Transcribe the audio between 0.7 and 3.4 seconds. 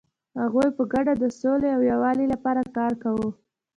په ګډه د سولې او یووالي لپاره کار کاوه.